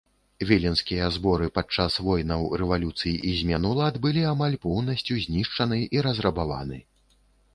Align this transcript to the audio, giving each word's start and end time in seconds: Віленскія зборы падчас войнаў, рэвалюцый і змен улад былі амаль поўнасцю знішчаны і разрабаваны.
Віленскія 0.49 1.09
зборы 1.17 1.49
падчас 1.57 1.97
войнаў, 2.05 2.47
рэвалюцый 2.61 3.13
і 3.31 3.35
змен 3.41 3.67
улад 3.71 3.99
былі 4.05 4.23
амаль 4.33 4.57
поўнасцю 4.63 5.19
знішчаны 5.27 5.77
і 5.99 6.01
разрабаваны. 6.09 6.77